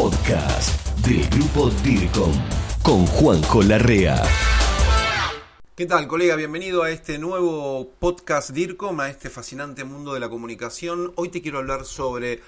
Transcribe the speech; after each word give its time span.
podcast 0.00 0.96
del 1.06 1.28
grupo 1.28 1.68
DIRCOM 1.84 2.32
con 2.82 3.04
Juanjo 3.04 3.62
Larrea. 3.62 4.22
¿Qué 5.74 5.84
tal, 5.84 6.08
colega? 6.08 6.36
Bienvenido 6.36 6.82
a 6.82 6.90
este 6.90 7.18
nuevo 7.18 7.90
podcast 7.98 8.48
DIRCOM, 8.48 8.98
a 9.00 9.10
este 9.10 9.28
fascinante 9.28 9.84
mundo 9.84 10.14
de 10.14 10.20
la 10.20 10.30
comunicación. 10.30 11.12
Hoy 11.16 11.28
te 11.28 11.42
quiero 11.42 11.58
hablar 11.58 11.84
sobre 11.84 12.40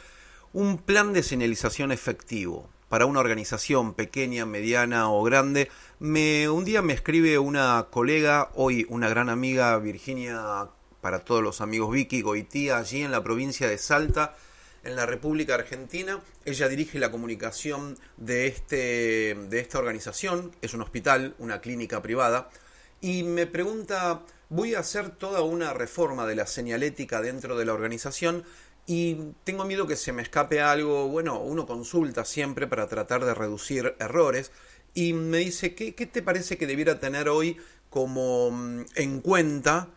un 0.54 0.78
plan 0.78 1.12
de 1.12 1.22
señalización 1.22 1.92
efectivo 1.92 2.70
para 2.88 3.04
una 3.04 3.20
organización 3.20 3.92
pequeña, 3.92 4.46
mediana 4.46 5.10
o 5.10 5.22
grande. 5.22 5.70
Me, 5.98 6.48
un 6.48 6.64
día 6.64 6.80
me 6.80 6.94
escribe 6.94 7.38
una 7.38 7.88
colega, 7.90 8.48
hoy 8.54 8.86
una 8.88 9.10
gran 9.10 9.28
amiga, 9.28 9.76
Virginia, 9.76 10.68
para 11.02 11.18
todos 11.18 11.42
los 11.42 11.60
amigos 11.60 11.92
Vicky 11.92 12.22
Goitía, 12.22 12.78
allí 12.78 13.02
en 13.02 13.10
la 13.10 13.22
provincia 13.22 13.68
de 13.68 13.76
Salta, 13.76 14.36
en 14.84 14.96
la 14.96 15.06
República 15.06 15.54
Argentina. 15.54 16.20
Ella 16.44 16.68
dirige 16.68 16.98
la 16.98 17.10
comunicación 17.10 17.98
de, 18.16 18.46
este, 18.46 19.36
de 19.48 19.60
esta 19.60 19.78
organización, 19.78 20.52
es 20.62 20.74
un 20.74 20.82
hospital, 20.82 21.34
una 21.38 21.60
clínica 21.60 22.02
privada, 22.02 22.50
y 23.00 23.24
me 23.24 23.46
pregunta, 23.46 24.22
voy 24.48 24.74
a 24.74 24.80
hacer 24.80 25.10
toda 25.10 25.42
una 25.42 25.72
reforma 25.72 26.26
de 26.26 26.36
la 26.36 26.46
señalética 26.46 27.20
dentro 27.20 27.58
de 27.58 27.64
la 27.64 27.74
organización 27.74 28.44
y 28.86 29.32
tengo 29.44 29.64
miedo 29.64 29.86
que 29.86 29.96
se 29.96 30.12
me 30.12 30.22
escape 30.22 30.60
algo, 30.60 31.08
bueno, 31.08 31.40
uno 31.40 31.66
consulta 31.66 32.24
siempre 32.24 32.66
para 32.66 32.88
tratar 32.88 33.24
de 33.24 33.34
reducir 33.34 33.94
errores. 33.98 34.52
Y 34.94 35.14
me 35.14 35.38
dice, 35.38 35.74
¿qué, 35.74 35.94
qué 35.94 36.06
te 36.06 36.22
parece 36.22 36.58
que 36.58 36.66
debiera 36.66 37.00
tener 37.00 37.28
hoy 37.28 37.56
como 37.90 38.50
mm, 38.50 38.84
en 38.96 39.20
cuenta 39.20 39.90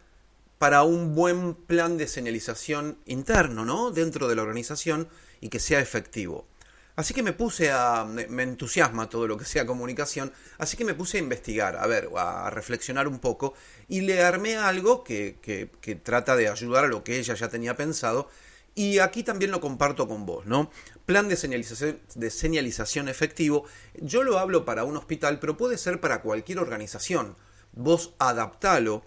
para 0.58 0.84
un 0.84 1.16
buen 1.16 1.54
plan 1.54 1.98
de 1.98 2.08
señalización 2.08 2.98
interno, 3.06 3.66
¿no? 3.66 3.92
Dentro 3.92 4.28
de 4.28 4.36
la 4.36 4.44
organización 4.44 5.08
y 5.42 5.50
que 5.50 5.60
sea 5.60 5.80
efectivo. 5.80 6.48
Así 6.96 7.14
que 7.14 7.24
me 7.24 7.34
puse 7.34 7.72
a. 7.72 8.06
me 8.06 8.44
entusiasma 8.44 9.10
todo 9.10 9.28
lo 9.28 9.38
que 9.38 9.44
sea 9.44 9.66
comunicación, 9.66 10.32
así 10.58 10.78
que 10.78 10.86
me 10.86 10.94
puse 10.94 11.18
a 11.18 11.22
investigar, 11.22 11.76
a 11.76 11.86
ver, 11.88 12.10
a 12.16 12.50
reflexionar 12.50 13.10
un 13.10 13.20
poco, 13.20 13.54
y 13.90 14.02
le 14.02 14.24
armé 14.24 14.56
algo 14.56 15.04
que, 15.04 15.38
que, 15.42 15.96
trata 15.96 16.38
de 16.38 16.48
ayudar 16.48 16.86
a 16.86 16.88
lo 16.88 17.04
que 17.04 17.20
ella 17.20 17.34
ya 17.34 17.50
tenía 17.50 17.76
pensado, 17.76 18.30
y 18.76 19.00
aquí 19.00 19.24
también 19.24 19.52
lo 19.52 19.60
comparto 19.60 20.08
con 20.08 20.26
vos, 20.26 20.46
¿no? 20.46 20.72
Plan 21.06 21.28
de 21.28 21.36
señalización, 21.36 22.00
de 22.16 22.30
señalización 22.30 23.10
efectivo. 23.10 23.66
Yo 23.96 24.24
lo 24.24 24.40
hablo 24.40 24.64
para 24.64 24.86
un 24.86 24.96
hospital, 24.96 25.40
pero 25.40 25.58
puede 25.58 25.78
ser 25.78 26.00
para 26.00 26.22
cualquier 26.22 26.60
organización. 26.60 27.36
Vos 27.74 28.14
adaptalo 28.20 29.04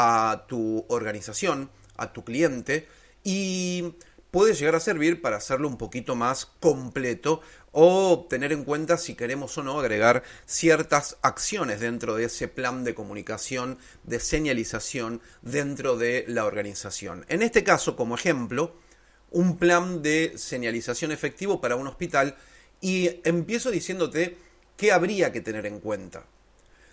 a 0.00 0.44
tu 0.46 0.86
organización, 0.88 1.70
a 1.96 2.12
tu 2.12 2.24
cliente, 2.24 2.86
y 3.24 3.94
puede 4.30 4.54
llegar 4.54 4.76
a 4.76 4.80
servir 4.80 5.20
para 5.20 5.38
hacerlo 5.38 5.66
un 5.66 5.76
poquito 5.76 6.14
más 6.14 6.46
completo 6.46 7.40
o 7.72 8.26
tener 8.30 8.52
en 8.52 8.62
cuenta 8.62 8.96
si 8.96 9.16
queremos 9.16 9.58
o 9.58 9.64
no 9.64 9.80
agregar 9.80 10.22
ciertas 10.46 11.16
acciones 11.22 11.80
dentro 11.80 12.14
de 12.14 12.26
ese 12.26 12.46
plan 12.46 12.84
de 12.84 12.94
comunicación, 12.94 13.78
de 14.04 14.20
señalización 14.20 15.20
dentro 15.42 15.96
de 15.96 16.24
la 16.28 16.44
organización. 16.44 17.26
En 17.28 17.42
este 17.42 17.64
caso, 17.64 17.96
como 17.96 18.14
ejemplo, 18.14 18.76
un 19.32 19.58
plan 19.58 20.00
de 20.00 20.34
señalización 20.36 21.10
efectivo 21.10 21.60
para 21.60 21.74
un 21.74 21.88
hospital 21.88 22.36
y 22.80 23.20
empiezo 23.24 23.72
diciéndote 23.72 24.38
qué 24.76 24.92
habría 24.92 25.32
que 25.32 25.40
tener 25.40 25.66
en 25.66 25.80
cuenta. 25.80 26.24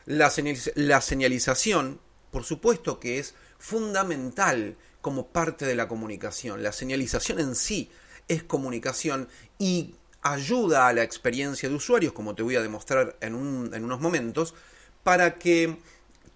La, 0.05 0.29
señalización, 0.29 1.99
por 2.35 2.43
supuesto 2.43 2.99
que 2.99 3.17
es 3.17 3.33
fundamental 3.59 4.75
como 4.99 5.27
parte 5.27 5.65
de 5.65 5.73
la 5.73 5.87
comunicación. 5.87 6.63
La 6.63 6.73
señalización 6.73 7.39
en 7.39 7.55
sí 7.55 7.89
es 8.27 8.43
comunicación 8.43 9.29
y 9.57 9.95
ayuda 10.21 10.89
a 10.89 10.91
la 10.91 11.03
experiencia 11.03 11.69
de 11.69 11.75
usuarios, 11.75 12.11
como 12.11 12.35
te 12.35 12.43
voy 12.43 12.57
a 12.57 12.61
demostrar 12.61 13.15
en, 13.21 13.35
unos 13.35 14.01
momentos, 14.01 14.53
para 15.01 15.35
que 15.35 15.77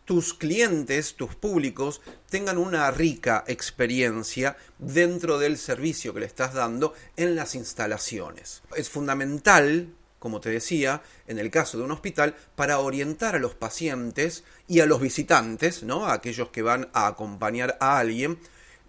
tus 0.05 0.33
clientes, 0.33 1.15
tus 1.15 1.35
públicos, 1.35 1.99
tengan 2.29 2.57
una 2.57 2.89
rica 2.91 3.43
experiencia 3.45 4.55
dentro 4.77 5.37
del 5.37 5.57
servicio 5.57 6.13
que 6.13 6.21
le 6.21 6.27
estás 6.27 6.53
dando 6.53 6.93
en 7.17 7.35
las 7.35 7.55
instalaciones. 7.55 8.61
Es 8.73 8.89
fundamental, 8.89 9.89
como 10.19 10.41
te 10.41 10.49
decía, 10.49 11.01
en 11.27 11.39
el 11.39 11.49
caso 11.49 11.77
de 11.77 11.83
un 11.83 11.91
hospital, 11.91 12.35
para 12.55 12.79
orientar 12.79 13.35
a 13.35 13.39
los 13.39 13.55
pacientes 13.55 14.43
y 14.67 14.81
a 14.81 14.85
los 14.85 15.01
visitantes, 15.01 15.83
¿no? 15.83 16.05
A 16.05 16.13
aquellos 16.13 16.49
que 16.49 16.61
van 16.61 16.89
a 16.93 17.07
acompañar 17.07 17.77
a 17.79 17.97
alguien, 17.99 18.37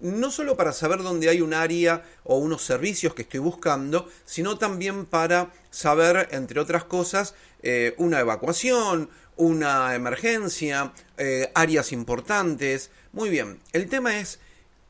no 0.01 0.31
solo 0.31 0.57
para 0.57 0.73
saber 0.73 1.03
dónde 1.03 1.29
hay 1.29 1.41
un 1.41 1.55
área 1.55 2.05
o 2.25 2.39
unos 2.39 2.63
servicios 2.63 3.15
que 3.15 3.23
estoy 3.23 3.41
buscando, 3.41 4.09
sino 4.25 4.59
también 4.59 5.07
para 5.07 5.53
saber, 5.71 6.29
entre 6.33 6.61
otras 6.61 6.85
cosas, 6.85 7.35
eh, 7.63 7.95
una 7.99 8.21
evacuación, 8.21 9.11
una 9.37 9.95
emergencia, 9.95 10.93
eh, 11.17 11.51
áreas 11.55 11.93
importantes. 11.93 12.91
Muy 13.13 13.31
bien, 13.31 13.61
el 13.73 13.89
tema 13.89 14.19
es 14.19 14.41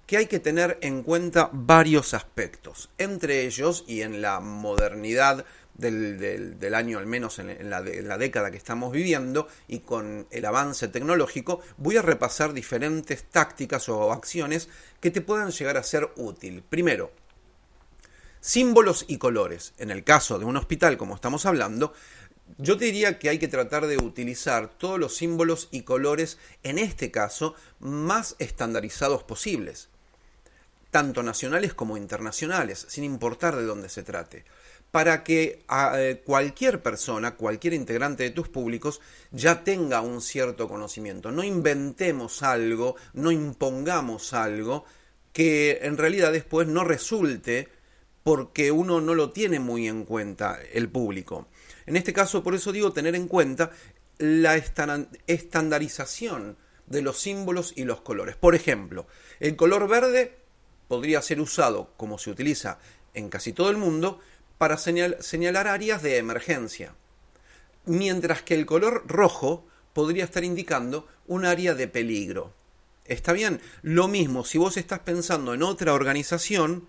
que 0.06 0.16
hay 0.16 0.26
que 0.26 0.40
tener 0.40 0.78
en 0.80 1.02
cuenta 1.02 1.50
varios 1.52 2.14
aspectos, 2.14 2.90
entre 2.98 3.46
ellos 3.46 3.84
y 3.86 4.02
en 4.02 4.20
la 4.22 4.40
modernidad 4.40 5.44
del, 5.80 6.74
año, 6.74 6.98
al 6.98 7.06
menos 7.06 7.38
en, 7.38 7.70
la, 7.70 7.80
la, 7.80 8.18
década 8.18 8.50
que 8.50 8.56
estamos 8.56 8.92
viviendo, 8.92 9.48
y 9.66 9.80
con 9.80 10.26
el 10.30 10.44
avance 10.44 10.88
tecnológico, 10.88 11.60
voy 11.78 11.96
a 11.96 12.02
repasar 12.02 12.52
diferentes 12.52 13.24
tácticas 13.24 13.88
o 13.88 14.12
acciones 14.12 14.68
que 15.00 15.10
te 15.10 15.20
puedan 15.20 15.50
llegar 15.50 15.76
a 15.76 15.82
ser 15.82 16.10
útil. 16.16 16.62
Primero, 16.68 17.12
símbolos 18.40 19.04
y 19.08 19.18
colores. 19.18 19.74
En 19.78 19.90
el 19.90 20.04
caso 20.04 20.38
de 20.38 20.44
un 20.44 20.56
hospital, 20.56 20.96
como 20.96 21.14
estamos 21.14 21.46
hablando, 21.46 21.92
yo 22.58 22.76
te 22.76 22.86
diría 22.86 23.18
que 23.18 23.28
hay 23.28 23.38
que 23.38 23.48
tratar 23.48 23.86
de 23.86 23.98
utilizar 23.98 24.68
todos 24.68 24.98
los 24.98 25.16
símbolos 25.16 25.68
y 25.70 25.82
colores, 25.82 26.38
en 26.62 26.78
este 26.78 27.10
caso, 27.10 27.54
más 27.78 28.36
estandarizados 28.38 29.22
posibles, 29.22 29.88
tanto 30.90 31.22
nacionales 31.22 31.74
como 31.74 31.96
internacionales, 31.96 32.86
sin 32.88 33.04
importar 33.04 33.56
de 33.56 33.64
dónde 33.64 33.88
se 33.88 34.02
trate, 34.02 34.44
para 34.90 35.22
que 35.22 35.64
eh, 35.94 36.22
cualquier 36.24 36.82
persona, 36.82 37.36
cualquier 37.36 37.74
integrante 37.74 38.24
de 38.24 38.30
tus 38.30 38.48
públicos, 38.48 39.00
ya 39.30 39.62
tenga 39.62 40.00
un 40.00 40.20
cierto 40.20 40.68
conocimiento. 40.68 41.30
No 41.30 41.44
inventemos 41.44 42.42
algo, 42.42 42.96
no 43.12 43.30
impongamos 43.30 44.32
algo 44.32 44.84
que 45.32 45.78
en 45.82 45.96
realidad 45.96 46.32
después 46.32 46.66
no 46.66 46.84
resulte 46.84 47.68
porque 48.22 48.70
uno 48.70 49.00
no 49.00 49.14
lo 49.14 49.30
tiene 49.30 49.60
muy 49.60 49.88
en 49.88 50.04
cuenta 50.04 50.58
el 50.72 50.88
público. 50.88 51.48
En 51.86 51.96
este 51.96 52.12
caso, 52.12 52.42
por 52.42 52.54
eso 52.54 52.72
digo 52.72 52.92
tener 52.92 53.14
en 53.14 53.28
cuenta 53.28 53.70
la 54.18 54.56
estandarización 55.26 56.58
de 56.86 57.02
los 57.02 57.18
símbolos 57.20 57.72
y 57.76 57.84
los 57.84 58.00
colores. 58.02 58.36
Por 58.36 58.54
ejemplo, 58.54 59.06
el 59.38 59.56
color 59.56 59.88
verde 59.88 60.36
podría 60.88 61.22
ser 61.22 61.40
usado, 61.40 61.94
como 61.96 62.18
se 62.18 62.30
utiliza 62.30 62.78
en 63.14 63.28
casi 63.28 63.52
todo 63.52 63.70
el 63.70 63.76
mundo, 63.76 64.20
para 64.60 64.76
señalar 64.76 65.68
áreas 65.68 66.02
de 66.02 66.18
emergencia, 66.18 66.92
mientras 67.86 68.42
que 68.42 68.52
el 68.52 68.66
color 68.66 69.04
rojo 69.06 69.66
podría 69.94 70.24
estar 70.24 70.44
indicando 70.44 71.08
un 71.26 71.46
área 71.46 71.72
de 71.74 71.88
peligro. 71.88 72.52
¿Está 73.06 73.32
bien? 73.32 73.62
Lo 73.80 74.06
mismo, 74.06 74.44
si 74.44 74.58
vos 74.58 74.76
estás 74.76 74.98
pensando 74.98 75.54
en 75.54 75.62
otra 75.62 75.94
organización, 75.94 76.86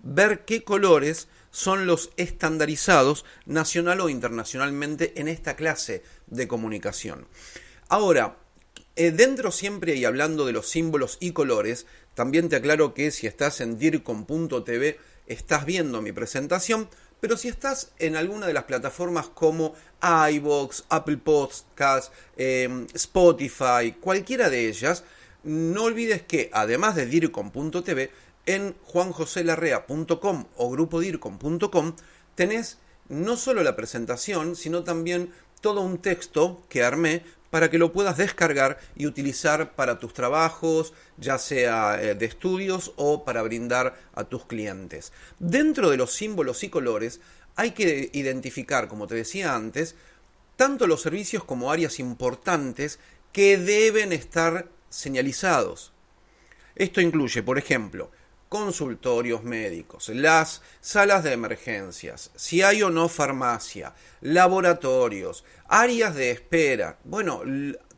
ver 0.00 0.44
qué 0.44 0.64
colores 0.64 1.28
son 1.50 1.86
los 1.86 2.10
estandarizados 2.18 3.24
nacional 3.46 4.02
o 4.02 4.10
internacionalmente 4.10 5.18
en 5.18 5.28
esta 5.28 5.56
clase 5.56 6.02
de 6.26 6.46
comunicación. 6.46 7.26
Ahora, 7.88 8.36
eh, 8.96 9.12
dentro 9.12 9.50
siempre 9.50 9.94
y 9.94 10.04
hablando 10.04 10.44
de 10.44 10.52
los 10.52 10.68
símbolos 10.68 11.16
y 11.20 11.32
colores, 11.32 11.86
también 12.12 12.50
te 12.50 12.56
aclaro 12.56 12.92
que 12.92 13.10
si 13.12 13.26
estás 13.26 13.62
en 13.62 13.78
DIRCOM.tv 13.78 14.98
estás 15.28 15.64
viendo 15.64 16.02
mi 16.02 16.12
presentación, 16.12 16.88
pero 17.20 17.36
si 17.36 17.48
estás 17.48 17.92
en 17.98 18.16
alguna 18.16 18.46
de 18.46 18.52
las 18.52 18.64
plataformas 18.64 19.28
como 19.28 19.74
iBox, 20.30 20.84
Apple 20.88 21.18
Podcasts, 21.18 22.12
em, 22.36 22.86
Spotify, 22.94 23.92
cualquiera 24.00 24.50
de 24.50 24.68
ellas, 24.68 25.04
no 25.42 25.84
olvides 25.84 26.22
que 26.22 26.50
además 26.52 26.96
de 26.96 27.06
DIRCOM.tv 27.06 28.10
en 28.46 28.74
juanjoselarrea.com 28.82 30.46
o 30.56 30.70
grupodircom.com 30.70 31.94
tenés 32.34 32.78
no 33.08 33.36
solo 33.36 33.62
la 33.62 33.76
presentación, 33.76 34.56
sino 34.56 34.84
también 34.84 35.32
todo 35.60 35.80
un 35.80 35.98
texto 35.98 36.62
que 36.68 36.84
armé 36.84 37.24
para 37.50 37.70
que 37.70 37.78
lo 37.78 37.92
puedas 37.92 38.16
descargar 38.16 38.78
y 38.96 39.06
utilizar 39.06 39.74
para 39.74 39.98
tus 39.98 40.12
trabajos, 40.12 40.92
ya 41.16 41.38
sea 41.38 42.02
eh, 42.02 42.14
de 42.14 42.26
estudios 42.26 42.92
o 42.96 43.24
para 43.24 43.42
brindar 43.42 43.98
a 44.14 44.24
tus 44.24 44.44
clientes. 44.46 45.12
Dentro 45.38 45.90
de 45.90 45.96
los 45.96 46.12
símbolos 46.12 46.62
y 46.64 46.68
colores 46.68 47.20
hay 47.56 47.72
que 47.72 48.10
identificar, 48.12 48.88
como 48.88 49.06
te 49.06 49.14
decía 49.14 49.54
antes, 49.54 49.96
tanto 50.56 50.86
los 50.86 51.02
servicios 51.02 51.44
como 51.44 51.72
áreas 51.72 51.98
importantes 51.98 52.98
que 53.32 53.56
deben 53.56 54.12
estar 54.12 54.68
señalizados. 54.90 55.92
Esto 56.74 57.00
incluye, 57.00 57.42
por 57.42 57.58
ejemplo, 57.58 58.10
consultorios 58.48 59.44
médicos, 59.44 60.08
las 60.08 60.62
salas 60.80 61.24
de 61.24 61.32
emergencias, 61.32 62.30
si 62.34 62.62
hay 62.62 62.82
o 62.82 62.90
no 62.90 63.08
farmacia, 63.08 63.94
laboratorios, 64.20 65.44
áreas 65.68 66.14
de 66.14 66.30
espera, 66.30 66.98
bueno, 67.04 67.42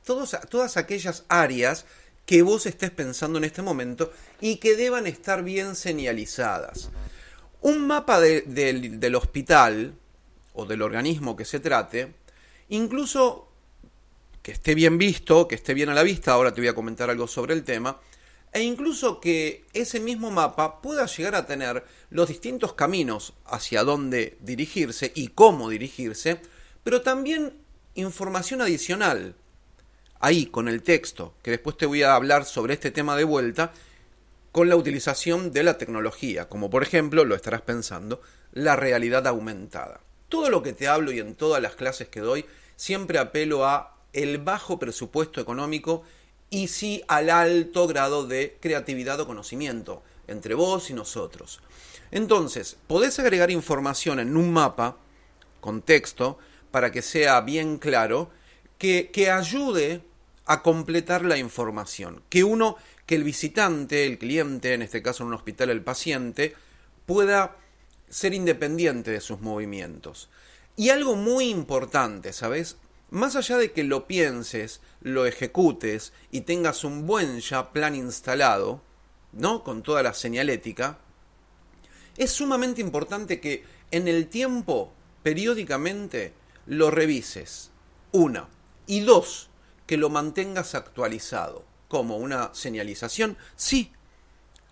todas 0.04 0.76
aquellas 0.76 1.24
áreas 1.28 1.86
que 2.26 2.42
vos 2.42 2.66
estés 2.66 2.90
pensando 2.90 3.38
en 3.38 3.44
este 3.44 3.62
momento 3.62 4.12
y 4.40 4.56
que 4.56 4.76
deban 4.76 5.06
estar 5.06 5.42
bien 5.42 5.74
señalizadas. 5.74 6.90
Un 7.60 7.86
mapa 7.86 8.20
del 8.20 9.14
hospital 9.14 9.94
o 10.54 10.64
del 10.64 10.82
organismo 10.82 11.36
que 11.36 11.44
se 11.44 11.60
trate, 11.60 12.14
incluso 12.68 13.48
que 14.42 14.52
esté 14.52 14.74
bien 14.74 14.96
visto, 14.98 15.46
que 15.46 15.54
esté 15.54 15.74
bien 15.74 15.90
a 15.90 15.94
la 15.94 16.02
vista, 16.02 16.32
ahora 16.32 16.52
te 16.52 16.60
voy 16.60 16.68
a 16.68 16.74
comentar 16.74 17.10
algo 17.10 17.26
sobre 17.26 17.54
el 17.54 17.62
tema, 17.62 18.00
e 18.52 18.62
incluso 18.62 19.20
que 19.20 19.64
ese 19.72 20.00
mismo 20.00 20.30
mapa 20.30 20.80
pueda 20.80 21.06
llegar 21.06 21.34
a 21.34 21.46
tener 21.46 21.84
los 22.10 22.28
distintos 22.28 22.72
caminos 22.72 23.32
hacia 23.44 23.84
dónde 23.84 24.36
dirigirse 24.40 25.12
y 25.14 25.28
cómo 25.28 25.68
dirigirse, 25.68 26.40
pero 26.82 27.02
también 27.02 27.54
información 27.94 28.60
adicional 28.60 29.36
ahí 30.18 30.46
con 30.46 30.68
el 30.68 30.82
texto, 30.82 31.34
que 31.42 31.52
después 31.52 31.76
te 31.76 31.86
voy 31.86 32.02
a 32.02 32.14
hablar 32.14 32.44
sobre 32.44 32.74
este 32.74 32.90
tema 32.90 33.16
de 33.16 33.24
vuelta, 33.24 33.72
con 34.52 34.68
la 34.68 34.76
utilización 34.76 35.52
de 35.52 35.62
la 35.62 35.78
tecnología, 35.78 36.48
como 36.48 36.70
por 36.70 36.82
ejemplo, 36.82 37.24
lo 37.24 37.34
estarás 37.34 37.62
pensando, 37.62 38.20
la 38.52 38.76
realidad 38.76 39.26
aumentada. 39.26 40.00
Todo 40.28 40.50
lo 40.50 40.62
que 40.62 40.72
te 40.72 40.88
hablo 40.88 41.12
y 41.12 41.20
en 41.20 41.34
todas 41.34 41.62
las 41.62 41.76
clases 41.76 42.08
que 42.08 42.20
doy, 42.20 42.44
siempre 42.76 43.18
apelo 43.18 43.64
a 43.64 43.96
el 44.12 44.38
bajo 44.38 44.78
presupuesto 44.78 45.40
económico 45.40 46.02
y 46.50 46.68
sí 46.68 47.02
al 47.08 47.30
alto 47.30 47.86
grado 47.86 48.26
de 48.26 48.58
creatividad 48.60 49.20
o 49.20 49.26
conocimiento 49.26 50.02
entre 50.26 50.54
vos 50.54 50.90
y 50.90 50.94
nosotros. 50.94 51.60
Entonces, 52.10 52.76
podés 52.86 53.18
agregar 53.18 53.50
información 53.50 54.18
en 54.18 54.36
un 54.36 54.52
mapa 54.52 54.96
con 55.60 55.82
texto 55.82 56.38
para 56.70 56.90
que 56.90 57.02
sea 57.02 57.40
bien 57.40 57.78
claro, 57.78 58.30
que, 58.78 59.10
que 59.12 59.30
ayude 59.30 60.02
a 60.46 60.62
completar 60.62 61.24
la 61.24 61.36
información, 61.36 62.22
que 62.28 62.42
uno, 62.44 62.76
que 63.06 63.14
el 63.14 63.24
visitante, 63.24 64.06
el 64.06 64.18
cliente, 64.18 64.74
en 64.74 64.82
este 64.82 65.02
caso 65.02 65.22
en 65.22 65.28
un 65.28 65.34
hospital 65.34 65.70
el 65.70 65.82
paciente, 65.82 66.54
pueda 67.06 67.56
ser 68.08 68.34
independiente 68.34 69.10
de 69.10 69.20
sus 69.20 69.40
movimientos. 69.40 70.28
Y 70.76 70.90
algo 70.90 71.14
muy 71.14 71.48
importante, 71.48 72.32
¿sabes? 72.32 72.76
Más 73.10 73.34
allá 73.34 73.58
de 73.58 73.72
que 73.72 73.82
lo 73.82 74.06
pienses, 74.06 74.80
lo 75.00 75.26
ejecutes 75.26 76.12
y 76.30 76.42
tengas 76.42 76.84
un 76.84 77.06
buen 77.06 77.40
ya 77.40 77.72
plan 77.72 77.96
instalado, 77.96 78.82
¿no? 79.32 79.64
Con 79.64 79.82
toda 79.82 80.02
la 80.04 80.14
señalética, 80.14 80.98
es 82.16 82.30
sumamente 82.30 82.80
importante 82.80 83.40
que 83.40 83.64
en 83.90 84.06
el 84.06 84.28
tiempo, 84.28 84.92
periódicamente, 85.24 86.34
lo 86.66 86.90
revises. 86.92 87.70
Una. 88.12 88.48
Y 88.86 89.00
dos, 89.00 89.50
que 89.86 89.96
lo 89.96 90.08
mantengas 90.08 90.76
actualizado. 90.76 91.64
Como 91.88 92.16
una 92.16 92.54
señalización, 92.54 93.36
sí. 93.56 93.90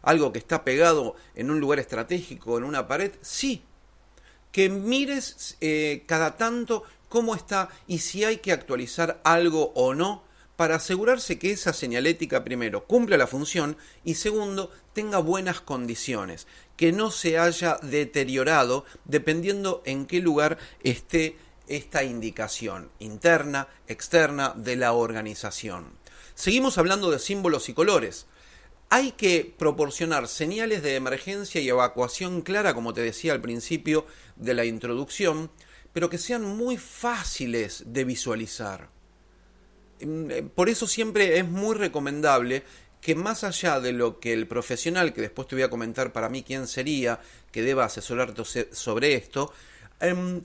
Algo 0.03 0.33
que 0.33 0.39
está 0.39 0.63
pegado 0.63 1.17
en 1.35 1.51
un 1.51 1.59
lugar 1.59 1.81
estratégico, 1.81 2.57
en 2.57 2.65
una 2.65 2.87
pared, 2.87 3.13
sí. 3.21 3.65
Que 4.53 4.69
mires 4.69 5.57
eh, 5.61 6.05
cada 6.07 6.37
tanto 6.37 6.85
cómo 7.09 7.35
está 7.35 7.69
y 7.87 7.99
si 7.99 8.25
hay 8.25 8.39
que 8.39 8.53
actualizar 8.53 9.21
algo 9.25 9.73
o 9.75 9.95
no 9.95 10.25
para 10.57 10.75
asegurarse 10.75 11.39
que 11.39 11.53
esa 11.53 11.73
señalética 11.73 12.43
primero 12.43 12.85
cumpla 12.85 13.17
la 13.17 13.29
función 13.29 13.77
y 14.05 14.17
segundo 14.17 14.73
tenga 14.93 15.19
buenas 15.19 15.61
condiciones, 15.61 16.49
que 16.77 16.91
no 16.91 17.13
se 17.13 17.39
haya 17.39 17.79
deteriorado 17.81 18.85
dependiendo 19.05 19.83
en 19.85 20.07
qué 20.07 20.21
lugar 20.21 20.59
esté 20.83 21.39
esta 21.69 22.03
indicación 22.03 22.91
interna, 22.99 23.69
externa 23.87 24.53
de 24.57 24.75
la 24.75 24.95
organización. 24.95 25.93
Seguimos 26.35 26.77
hablando 26.77 27.11
de 27.11 27.21
símbolos 27.21 27.69
y 27.69 27.75
colores. 27.75 28.27
Hay 28.91 29.13
que 29.13 29.55
proporcionar 29.57 30.27
señales 30.29 30.83
de 30.83 30.97
emergencia 30.97 31.61
y 31.61 31.69
evacuación 31.69 32.41
clara, 32.41 32.75
como 32.75 32.95
te 32.95 33.03
decía 33.03 33.33
al 33.33 33.41
principio 33.41 34.07
de 34.37 34.55
la 34.55 34.65
introducción, 34.65 35.51
pero 35.93 36.11
que 36.11 36.19
sean 36.19 36.45
muy 36.45 36.77
fáciles 36.77 37.85
de 37.87 38.05
visualizar. 38.05 38.91
Mm, 40.01 40.31
eh, 40.31 40.43
por 40.43 40.69
eso 40.69 40.87
siempre 40.87 41.39
es 41.39 41.49
muy 41.49 41.75
recomendable 41.77 42.63
que 43.01 43.15
más 43.15 43.45
allá 43.45 43.81
de 43.81 43.93
lo 43.93 44.21
que 44.21 44.33
el 44.33 44.47
profesional, 44.47 45.13
que 45.13 45.21
después 45.21 45.49
te 45.49 45.55
voy 45.55 45.63
a 45.63 45.71
comentar 45.71 46.13
para 46.13 46.29
mí 46.29 46.43
quién 46.43 46.67
sería, 46.67 47.21
que 47.53 47.63
deba 47.63 47.85
asesorarte 47.85 48.43
sobre 48.73 49.15
esto, 49.15 49.53
em, 50.01 50.43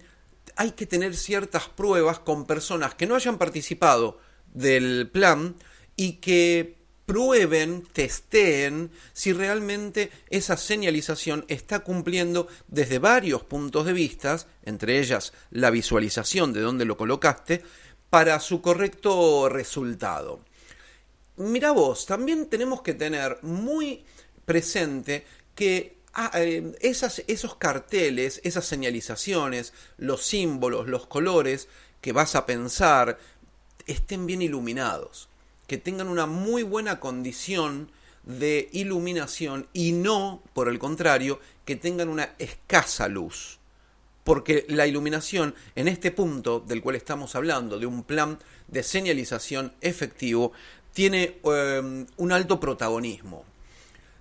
hay 0.56 0.72
que 0.72 0.86
tener 0.86 1.16
ciertas 1.16 1.68
pruebas 1.70 2.20
con 2.20 2.46
personas 2.46 2.96
que 2.96 3.08
no 3.08 3.16
hayan 3.16 3.38
participado 3.38 4.20
del 4.54 5.10
plan 5.12 5.56
y 5.96 6.14
que 6.14 6.83
prueben, 7.06 7.84
testeen 7.92 8.92
si 9.14 9.34
realmente 9.34 10.12
esa 10.30 10.58
señalización 10.58 11.46
está 11.48 11.80
cumpliendo 11.80 12.48
desde 12.68 13.00
varios 13.00 13.44
puntos 13.44 13.86
de 13.86 13.94
vista, 13.94 14.38
entre 14.64 15.00
ellas 15.00 15.34
la 15.52 15.70
visualización 15.70 16.54
de 16.54 16.62
dónde 16.62 16.86
lo 16.86 16.98
colocaste, 16.98 17.64
para 18.10 18.40
su 18.40 18.62
correcto 18.62 19.50
resultado. 19.50 20.42
Mira 21.38 21.72
vos, 21.72 22.06
también 22.06 22.46
tenemos 22.46 22.82
que 22.82 22.94
tener 22.94 23.40
muy 23.42 24.06
presente 24.46 25.26
que 25.56 25.98
ah, 26.14 26.32
eh, 26.36 26.74
esas, 26.80 27.24
esos 27.28 27.56
carteles, 27.56 28.40
esas 28.44 28.66
señalizaciones, 28.66 29.74
los 29.98 30.24
símbolos, 30.24 30.88
los 30.88 31.08
colores 31.08 31.68
que 32.02 32.12
vas 32.12 32.36
a 32.36 32.46
pensar, 32.46 33.18
estén 33.88 34.26
bien 34.28 34.42
iluminados 34.42 35.28
que 35.68 35.78
tengan 35.78 36.08
una 36.08 36.26
muy 36.26 36.64
buena 36.64 37.00
condición 37.00 37.90
de 38.24 38.70
iluminación 38.72 39.68
y 39.74 39.92
no, 39.92 40.42
por 40.54 40.70
el 40.70 40.80
contrario, 40.80 41.40
que 41.66 41.76
tengan 41.76 42.10
una 42.10 42.36
escasa 42.40 43.08
luz. 43.08 43.60
Porque 44.24 44.66
la 44.70 44.88
iluminación, 44.88 45.54
en 45.76 45.90
este 45.90 46.12
punto 46.12 46.62
del 46.62 46.82
cual 46.82 46.96
estamos 46.96 47.36
hablando, 47.36 47.78
de 47.78 47.86
un 47.86 48.04
plan 48.04 48.40
de 48.70 48.84
señalización 48.84 49.74
efectivo, 49.82 50.54
tiene 50.94 51.40
em, 51.44 52.06
un 52.16 52.32
alto 52.32 52.60
protagonismo. 52.60 53.44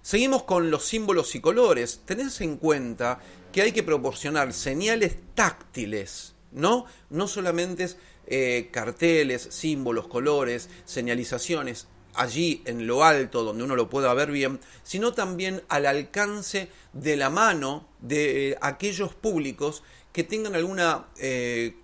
Seguimos 0.02 0.42
con 0.42 0.70
los 0.70 0.84
símbolos 0.84 1.36
y 1.36 1.40
colores. 1.40 2.00
Tenés 2.04 2.40
en 2.40 2.56
cuenta 2.56 3.20
que 3.52 3.62
hay 3.62 3.70
que 3.70 3.84
proporcionar 3.84 4.52
señales 4.52 5.16
táctiles, 5.34 6.34
¿no? 6.50 6.86
No 7.08 7.28
solamente 7.28 7.84
es 7.84 7.98
eh, 8.26 8.68
carteles, 8.70 9.48
símbolos, 9.50 10.08
colores, 10.08 10.68
señalizaciones 10.84 11.88
allí 12.14 12.62
en 12.66 12.86
lo 12.86 13.04
alto 13.04 13.42
donde 13.42 13.64
uno 13.64 13.76
lo 13.76 13.88
pueda 13.88 14.12
ver 14.14 14.30
bien, 14.30 14.60
sino 14.82 15.12
también 15.12 15.62
al 15.68 15.86
alcance 15.86 16.68
de 16.92 17.16
la 17.16 17.30
mano 17.30 17.88
de 18.00 18.50
eh, 18.50 18.58
aquellos 18.60 19.14
públicos 19.14 19.82
que 20.12 20.24
tengan 20.24 20.54
alguna 20.54 21.06
eh, 21.16 21.76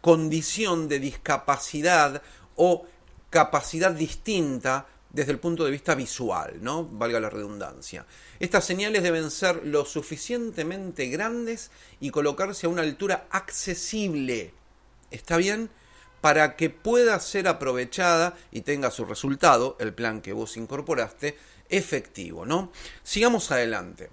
condición 0.00 0.88
de 0.88 1.00
discapacidad 1.00 2.22
o 2.56 2.86
capacidad 3.30 3.90
distinta 3.90 4.86
desde 5.10 5.32
el 5.32 5.38
punto 5.38 5.64
de 5.64 5.70
vista 5.70 5.94
visual, 5.94 6.58
¿no? 6.60 6.84
Valga 6.84 7.20
la 7.20 7.30
redundancia. 7.30 8.04
Estas 8.40 8.64
señales 8.64 9.02
deben 9.02 9.30
ser 9.30 9.64
lo 9.64 9.84
suficientemente 9.84 11.06
grandes 11.06 11.70
y 12.00 12.10
colocarse 12.10 12.66
a 12.66 12.70
una 12.70 12.82
altura 12.82 13.28
accesible. 13.30 14.52
¿Está 15.12 15.36
bien? 15.36 15.70
Para 16.24 16.56
que 16.56 16.70
pueda 16.70 17.20
ser 17.20 17.46
aprovechada 17.46 18.34
y 18.50 18.62
tenga 18.62 18.90
su 18.90 19.04
resultado, 19.04 19.76
el 19.78 19.92
plan 19.92 20.22
que 20.22 20.32
vos 20.32 20.56
incorporaste, 20.56 21.36
efectivo, 21.68 22.46
¿no? 22.46 22.72
Sigamos 23.02 23.50
adelante. 23.50 24.08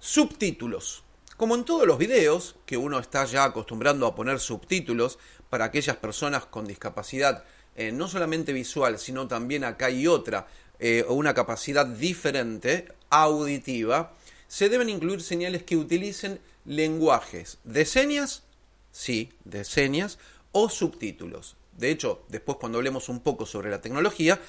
Subtítulos. 0.00 1.04
Como 1.36 1.54
en 1.54 1.64
todos 1.64 1.86
los 1.86 1.98
videos, 1.98 2.56
que 2.64 2.78
uno 2.78 2.98
está 2.98 3.26
ya 3.26 3.44
acostumbrando 3.44 4.06
a 4.06 4.14
poner 4.14 4.40
subtítulos 4.40 5.18
para 5.50 5.66
aquellas 5.66 5.98
personas 5.98 6.46
con 6.46 6.66
discapacidad, 6.66 7.44
eh, 7.76 7.92
no 7.92 8.08
solamente 8.08 8.54
visual, 8.54 8.98
sino 8.98 9.28
también 9.28 9.64
acá 9.64 9.88
hay 9.88 10.06
otra, 10.06 10.46
eh, 10.78 11.04
una 11.10 11.34
capacidad 11.34 11.84
diferente, 11.84 12.88
auditiva, 13.10 14.14
se 14.46 14.70
deben 14.70 14.88
incluir 14.88 15.20
señales 15.20 15.62
que 15.62 15.76
utilicen 15.76 16.40
lenguajes 16.64 17.58
de 17.64 17.84
señas, 17.84 18.44
sí, 18.92 19.30
de 19.44 19.64
señas, 19.64 20.18
o 20.58 20.68
subtítulos. 20.68 21.56
De 21.76 21.90
hecho, 21.90 22.24
después 22.28 22.58
cuando 22.58 22.78
hablemos 22.78 23.08
un 23.08 23.20
poco 23.20 23.46
sobre 23.46 23.70
la 23.70 23.80
tecnología, 23.80 24.40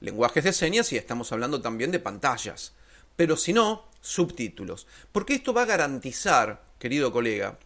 lenguajes 0.00 0.44
de 0.44 0.52
señas 0.52 0.92
y 0.92 0.96
estamos 0.96 1.32
hablando 1.32 1.62
también 1.62 1.90
de 1.90 1.98
pantallas. 1.98 2.74
Pero 3.16 3.36
si 3.36 3.52
no, 3.52 3.88
subtítulos. 4.00 4.86
Porque 5.10 5.34
esto 5.34 5.54
va 5.54 5.62
a 5.62 5.66
garantizar, 5.66 6.62
querido 6.78 7.12
colega, 7.12 7.58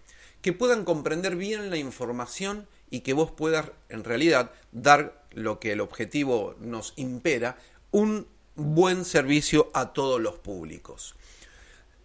que 0.43 0.52
puedan 0.52 0.85
comprender 0.85 1.35
bien 1.35 1.71
la 1.71 1.76
información 1.76 2.69
y 2.90 3.00
que 3.00 3.12
vos 3.12 3.33
puedas 3.33 3.73
en 3.88 4.05
realidad 4.05 4.52
dar 4.71 5.25
lo 5.33 5.59
que 5.59 5.73
el 5.73 5.81
objetivo 5.81 6.55
nos 6.61 6.93
impera, 6.97 7.59
un 7.90 8.28
buen 8.55 9.05
servicio 9.05 9.71
a 9.75 9.93
todos 9.93 10.21
los 10.21 10.38
públicos. 10.38 11.17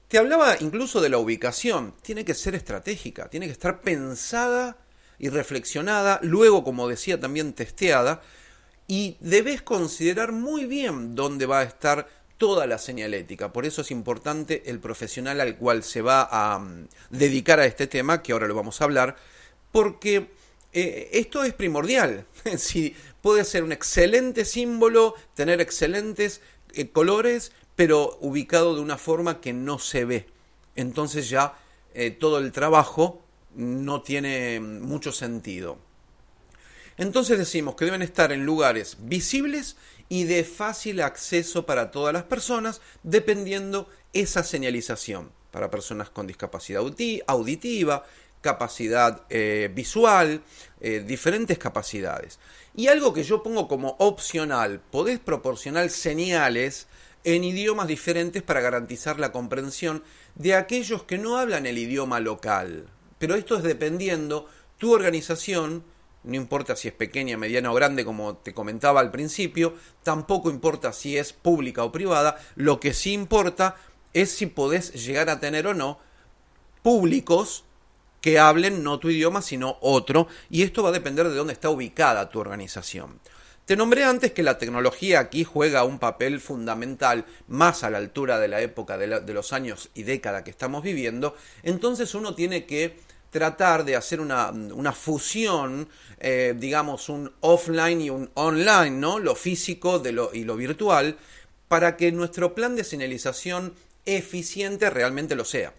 Te 0.07 0.17
hablaba 0.17 0.57
incluso 0.59 1.01
de 1.01 1.09
la 1.09 1.19
ubicación. 1.19 1.93
Tiene 2.01 2.25
que 2.25 2.33
ser 2.33 2.55
estratégica, 2.55 3.29
tiene 3.29 3.45
que 3.45 3.51
estar 3.51 3.81
pensada 3.81 4.77
y 5.23 5.29
reflexionada, 5.29 6.19
luego, 6.21 6.65
como 6.65 6.89
decía, 6.89 7.17
también 7.17 7.53
testeada, 7.53 8.21
y 8.89 9.15
debes 9.21 9.61
considerar 9.61 10.33
muy 10.33 10.65
bien 10.65 11.15
dónde 11.15 11.45
va 11.45 11.59
a 11.59 11.63
estar 11.63 12.09
toda 12.37 12.67
la 12.67 12.77
señalética. 12.77 13.53
Por 13.53 13.65
eso 13.65 13.83
es 13.83 13.91
importante 13.91 14.63
el 14.65 14.81
profesional 14.81 15.39
al 15.39 15.55
cual 15.55 15.83
se 15.83 16.01
va 16.01 16.27
a 16.29 16.59
mm, 16.59 16.89
dedicar 17.09 17.61
a 17.61 17.65
este 17.65 17.87
tema, 17.87 18.21
que 18.21 18.33
ahora 18.33 18.49
lo 18.49 18.55
vamos 18.55 18.81
a 18.81 18.83
hablar, 18.83 19.15
porque 19.71 20.29
eh, 20.73 21.07
esto 21.13 21.45
es 21.45 21.53
primordial. 21.53 22.25
si 22.57 22.93
puede 23.21 23.45
ser 23.45 23.63
un 23.63 23.71
excelente 23.71 24.43
símbolo, 24.43 25.15
tener 25.35 25.61
excelentes 25.61 26.41
eh, 26.73 26.89
colores, 26.89 27.53
pero 27.77 28.17
ubicado 28.19 28.75
de 28.75 28.81
una 28.81 28.97
forma 28.97 29.39
que 29.39 29.53
no 29.53 29.79
se 29.79 30.03
ve. 30.03 30.25
Entonces 30.75 31.29
ya 31.29 31.57
eh, 31.93 32.11
todo 32.11 32.39
el 32.39 32.51
trabajo 32.51 33.22
no 33.55 34.01
tiene 34.01 34.60
mucho 34.60 35.12
sentido. 35.12 35.77
Entonces 36.98 37.38
decimos 37.38 37.75
que 37.75 37.86
deben 37.86 38.01
estar 38.01 38.31
en 38.31 38.45
lugares 38.45 38.98
visibles 39.00 39.77
y 40.10 40.25
de 40.25 40.43
fácil 40.43 41.01
acceso 41.01 41.65
para 41.65 41.91
todas 41.91 42.13
las 42.13 42.24
personas, 42.24 42.81
dependiendo 43.01 43.89
esa 44.13 44.43
señalización. 44.43 45.31
Para 45.51 45.72
personas 45.72 46.10
con 46.10 46.27
discapacidad 46.27 46.83
auditiva, 47.27 48.05
capacidad 48.41 49.24
eh, 49.29 49.72
visual, 49.74 50.43
eh, 50.81 51.03
diferentes 51.05 51.57
capacidades. 51.57 52.39
Y 52.75 52.88
algo 52.88 53.13
que 53.13 53.24
yo 53.24 53.41
pongo 53.41 53.67
como 53.67 53.95
opcional, 54.00 54.81
podés 54.91 55.19
proporcionar 55.19 55.89
señales 55.89 56.88
en 57.24 57.43
idiomas 57.43 57.88
diferentes 57.88 58.43
para 58.43 58.62
garantizar 58.62 59.19
la 59.19 59.31
comprensión 59.31 60.03
de 60.36 60.55
aquellos 60.55 61.03
que 61.03 61.17
no 61.17 61.38
hablan 61.38 61.65
el 61.65 61.77
idioma 61.77 62.19
local. 62.19 62.88
Pero 63.23 63.35
esto 63.35 63.55
es 63.55 63.63
dependiendo 63.63 64.49
tu 64.77 64.91
organización, 64.91 65.85
no 66.23 66.35
importa 66.35 66.75
si 66.75 66.89
es 66.89 66.93
pequeña, 66.93 67.37
mediana 67.37 67.71
o 67.71 67.73
grande, 67.73 68.03
como 68.03 68.35
te 68.35 68.53
comentaba 68.53 68.99
al 68.99 69.11
principio, 69.11 69.75
tampoco 70.03 70.49
importa 70.49 70.91
si 70.91 71.17
es 71.17 71.31
pública 71.31 71.85
o 71.85 71.91
privada, 71.93 72.37
lo 72.57 72.81
que 72.81 72.93
sí 72.93 73.13
importa 73.13 73.77
es 74.11 74.29
si 74.29 74.47
podés 74.47 75.05
llegar 75.05 75.29
a 75.29 75.39
tener 75.39 75.67
o 75.67 75.73
no 75.73 75.99
públicos 76.81 77.63
que 78.19 78.39
hablen 78.39 78.83
no 78.83 78.99
tu 78.99 79.09
idioma, 79.09 79.41
sino 79.41 79.77
otro, 79.79 80.27
y 80.49 80.63
esto 80.63 80.83
va 80.83 80.89
a 80.89 80.91
depender 80.91 81.29
de 81.29 81.35
dónde 81.35 81.53
está 81.53 81.69
ubicada 81.69 82.29
tu 82.29 82.41
organización. 82.41 83.21
Te 83.65 83.77
nombré 83.77 84.03
antes 84.03 84.33
que 84.33 84.43
la 84.43 84.57
tecnología 84.57 85.21
aquí 85.21 85.45
juega 85.45 85.85
un 85.85 85.97
papel 85.97 86.41
fundamental 86.41 87.23
más 87.47 87.85
a 87.85 87.89
la 87.89 87.99
altura 87.99 88.37
de 88.39 88.49
la 88.49 88.59
época 88.59 88.97
de, 88.97 89.33
los 89.33 89.53
años 89.53 89.89
y 89.93 90.03
década 90.03 90.43
que 90.43 90.51
estamos 90.51 90.83
viviendo, 90.83 91.37
entonces 91.63 92.13
uno 92.15 92.35
tiene 92.35 92.65
que 92.65 92.99
tratar 93.33 93.83
de 93.83 93.97
hacer 93.97 94.21
una, 94.21 94.93
fusión, 94.93 95.89
eh, 96.19 96.53
digamos, 96.57 97.09
un 97.09 97.33
offline 97.41 97.99
y 97.99 98.09
un 98.09 98.29
online, 98.35 98.91
¿no? 98.91 99.19
Lo 99.19 99.35
físico 99.35 99.99
de 99.99 100.13
lo, 100.13 100.33
y 100.33 100.45
lo 100.45 100.55
virtual, 100.55 101.17
para 101.67 101.97
que 101.97 102.11
nuestro 102.11 102.53
plan 102.53 102.75
de 102.75 102.83
señalización 102.83 103.73
eficiente 104.05 104.89
realmente 104.89 105.35
lo 105.35 105.43
sea. 105.43 105.73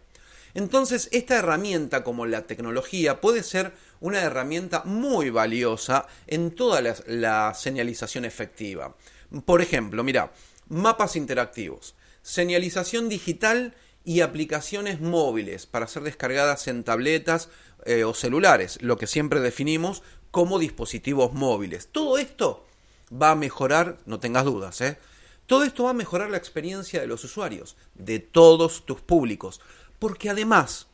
Entonces, 0.54 1.08
esta 1.12 1.37
herramienta 1.37 2.04
como 2.04 2.26
la 2.26 2.42
tecnología 2.42 3.20
puede 3.20 3.42
ser 3.42 3.73
una 4.00 4.20
herramienta 4.20 4.82
muy 4.84 5.30
valiosa 5.30 6.06
en 6.26 6.50
toda 6.50 6.82
la, 7.06 7.54
señalización 7.54 8.25
efectiva. 8.25 8.96
Por 9.44 9.62
ejemplo, 9.62 10.02
mira, 10.02 10.32
mapas 10.68 11.16
interactivos, 11.16 11.94
señalización 12.23 13.08
digital 13.08 13.75
y 14.04 14.20
aplicaciones 14.20 15.00
móviles 15.00 15.66
para 15.66 15.87
ser 15.87 16.02
descargadas 16.02 16.68
en 16.68 16.84
tabletas 16.84 17.49
eh, 17.87 18.04
o 18.04 18.14
celulares, 18.14 18.78
lo 18.82 18.96
que 18.96 19.06
siempre 19.06 19.40
definimos 19.40 20.02
como 20.30 20.58
dispositivos 20.58 21.32
móviles. 21.32 21.88
Todo 21.90 22.18
esto 22.18 22.66
va 23.11 23.30
a 23.30 23.37
mejorar, 23.37 23.99
no 24.06 24.20
tengas 24.20 24.44
dudas, 24.44 24.80
¿eh? 24.80 24.99
Todo 25.46 25.64
esto 25.64 25.84
va 25.84 25.90
a 25.90 25.94
mejorar 25.94 26.30
la 26.30 26.38
experiencia 26.38 27.00
de 27.00 27.06
los 27.06 27.23
usuarios, 27.23 27.76
de 27.94 28.18
todos 28.18 28.87
tus 28.87 29.02
públicos 29.02 29.61
porque 30.04 30.28
además 30.28 30.87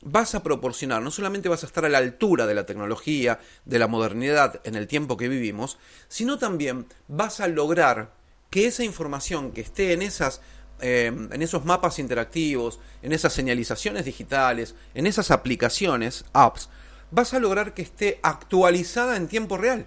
vas 0.00 0.34
a 0.34 0.42
proporcionar, 0.42 1.02
no 1.02 1.10
solamente 1.10 1.50
vas 1.50 1.64
a 1.64 1.66
estar 1.66 1.84
a 1.84 1.90
la 1.90 1.98
altura 1.98 2.46
de 2.46 2.54
la 2.54 2.64
tecnología, 2.64 3.40
de 3.66 3.78
la 3.78 3.88
modernidad 3.88 4.62
en 4.64 4.74
el 4.74 4.86
tiempo 4.86 5.18
que 5.18 5.28
vivimos, 5.28 5.76
sino 6.08 6.38
también 6.38 6.86
vas 7.06 7.40
a 7.40 7.48
lograr 7.48 8.12
que 8.48 8.66
esa 8.66 8.82
información 8.82 9.52
que 9.52 9.60
esté 9.60 9.92
en 9.92 10.00
esas 10.00 10.40
eh, 10.80 11.06
en 11.06 11.42
esos 11.42 11.64
mapas 11.64 11.98
interactivos, 11.98 12.80
en 13.02 13.12
esas 13.12 13.32
señalizaciones 13.32 14.04
digitales, 14.04 14.74
en 14.94 15.06
esas 15.06 15.30
aplicaciones, 15.30 16.24
apps, 16.32 16.68
vas 17.10 17.34
a 17.34 17.38
lograr 17.38 17.74
que 17.74 17.82
esté 17.82 18.20
actualizada 18.22 19.16
en 19.16 19.28
tiempo 19.28 19.56
real. 19.56 19.86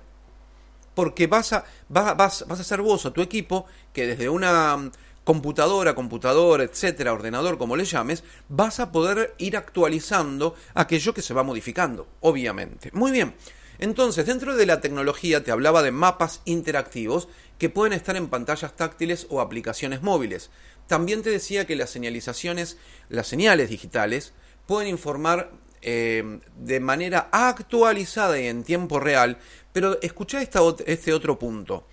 Porque 0.96 1.28
vas 1.28 1.54
a, 1.54 1.66
vas, 1.90 2.46
vas 2.48 2.60
a 2.60 2.64
ser 2.64 2.82
vos 2.82 3.06
o 3.06 3.14
tu 3.14 3.22
equipo 3.22 3.66
que 3.94 4.08
desde 4.08 4.30
una 4.30 4.90
computadora, 5.24 5.94
computador, 5.94 6.62
etcétera, 6.62 7.12
ordenador, 7.12 7.58
como 7.58 7.76
le 7.76 7.84
llames, 7.84 8.24
vas 8.48 8.80
a 8.80 8.94
poder 8.94 9.36
ir 9.38 9.58
actualizando 9.58 10.56
aquello 10.74 11.14
que 11.14 11.22
se 11.22 11.34
va 11.34 11.44
modificando, 11.44 12.08
obviamente. 12.22 12.92
Muy 12.94 13.12
bien. 13.12 13.36
Entonces, 13.78 14.26
dentro 14.26 14.56
de 14.56 14.66
la 14.66 14.80
tecnología 14.80 15.44
te 15.44 15.52
hablaba 15.52 15.84
de 15.84 15.92
mapas 15.92 16.42
interactivos 16.46 17.28
que 17.58 17.70
pueden 17.70 17.92
estar 17.92 18.16
en 18.16 18.28
pantallas 18.28 18.76
táctiles 18.78 19.28
o 19.30 19.42
aplicaciones 19.42 20.02
móviles. 20.02 20.50
También 20.88 21.22
te 21.22 21.30
decía 21.30 21.68
que 21.68 21.76
las 21.76 21.90
señalizaciones, 21.90 22.78
las 23.10 23.28
señales 23.28 23.70
digitales, 23.70 24.34
pueden 24.66 24.90
informar 24.90 25.52
eh, 25.82 26.40
de 26.58 26.80
manera 26.80 27.30
actualizada 27.32 28.40
y 28.40 28.48
en 28.48 28.64
tiempo 28.64 29.00
real, 29.00 29.38
pero 29.74 30.02
escucha 30.02 30.42
este 30.42 31.14
otro 31.14 31.38
punto. 31.38 31.86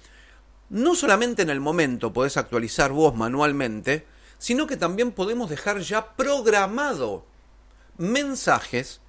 No 0.71 0.95
solamente 0.95 1.43
en 1.43 1.51
el 1.51 1.61
momento 1.61 2.13
podés 2.13 2.37
actualizar 2.37 2.93
vos 2.93 3.15
manualmente, 3.15 4.07
sino 4.39 4.67
que 4.67 4.77
también 4.77 5.13
podemos 5.13 5.51
dejar 5.51 5.81
ya 5.81 6.15
programado 6.17 7.27
mensajes 7.99 9.01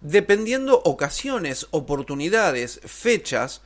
dependiendo 0.00 0.80
ocasiones, 0.84 1.68
oportunidades, 1.70 2.80
fechas, 2.84 3.62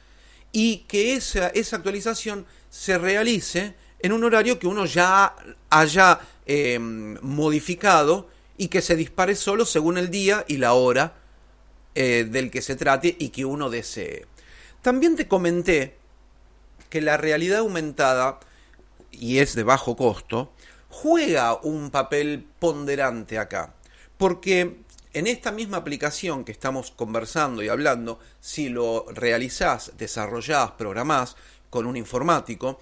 y 0.52 0.78
que 0.88 1.14
esa, 1.14 1.48
esa 1.48 1.76
actualización 1.76 2.46
se 2.70 2.98
realice 2.98 3.74
en 4.06 4.12
un 4.12 4.22
horario 4.22 4.58
que 4.60 4.68
uno 4.68 4.86
ya 4.86 5.34
haya 5.68 6.20
em, 6.46 7.18
modificado 7.22 8.28
y 8.56 8.68
que 8.68 8.80
se 8.80 8.94
dispare 8.94 9.34
solo 9.34 9.66
según 9.66 9.98
el 9.98 10.10
día 10.10 10.44
y 10.46 10.58
la 10.58 10.74
hora 10.74 11.14
eh, 11.96 12.24
del 12.30 12.52
que 12.52 12.62
se 12.62 12.76
trate 12.76 13.16
y 13.18 13.30
que 13.30 13.44
uno 13.44 13.68
desee. 13.68 14.26
También 14.80 15.16
te 15.16 15.26
comenté 15.26 15.96
que 16.88 17.00
la 17.00 17.16
realidad 17.16 17.58
aumentada, 17.58 18.38
y 19.10 19.38
es 19.38 19.56
de 19.56 19.64
bajo 19.64 19.96
costo, 19.96 20.52
juega 20.88 21.54
un 21.54 21.90
papel 21.90 22.46
ponderante 22.60 23.38
acá. 23.38 23.74
Porque 24.16 24.76
en 25.14 25.26
esta 25.26 25.50
misma 25.50 25.78
aplicación 25.78 26.44
que 26.44 26.52
estamos 26.52 26.92
conversando 26.92 27.60
y 27.60 27.68
hablando, 27.68 28.20
si 28.40 28.68
lo 28.68 29.04
realizás, 29.10 29.92
desarrollás, 29.98 30.70
programás 30.72 31.36
con 31.70 31.86
un 31.86 31.96
informático, 31.96 32.78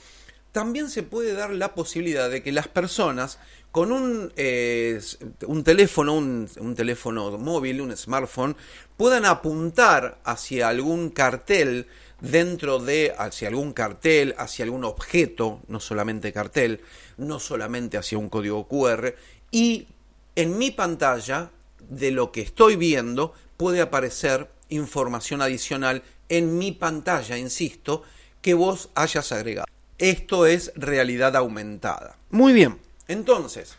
también 0.55 0.89
se 0.89 1.03
puede 1.03 1.35
dar 1.35 1.51
la 1.51 1.75
posibilidad 1.75 2.31
de 2.31 2.41
que 2.41 2.53
las 2.53 2.69
personas 2.69 3.41
con 3.73 3.91
un, 3.91 4.33
eh, 4.37 5.01
un 5.49 5.65
teléfono, 5.65 6.15
un, 6.15 6.49
un, 6.61 6.77
teléfono 6.77 7.37
móvil, 7.39 7.81
un 7.81 7.97
smartphone, 7.97 8.55
puedan 8.97 9.25
apuntar 9.25 10.21
hacia 10.23 10.69
algún 10.69 11.11
cartel 11.11 11.89
dentro 12.21 12.79
de 12.79 13.13
hacia 13.19 13.49
algún 13.49 13.73
cartel, 13.73 14.37
hacia 14.39 14.65
algún 14.65 14.85
objeto, 14.85 15.61
no 15.67 15.81
solamente 15.81 16.33
cartel, 16.33 16.83
no 17.17 17.41
solamente 17.41 17.99
hacia 17.99 18.19
un 18.19 18.29
código 18.29 18.69
QR, 18.69 19.17
y 19.51 19.89
en 20.37 20.57
mi 20.57 20.71
pantalla 20.71 21.51
de 21.81 22.13
lo 22.13 22.31
que 22.31 22.43
estoy 22.43 22.77
viendo 22.77 23.35
puede 23.57 23.81
aparecer 23.81 24.49
información 24.69 25.43
adicional 25.43 26.05
en 26.29 26.59
mi 26.59 26.71
pantalla, 26.71 27.37
insisto, 27.39 28.05
que 28.41 28.55
vos 28.55 28.91
hayas 28.95 29.33
agregado. 29.33 29.74
Esto 29.99 30.47
es 30.47 30.73
realidad 30.75 31.37
aumentada. 31.37 32.17
Muy 32.31 32.53
bien, 32.53 32.81
entonces, 33.07 33.77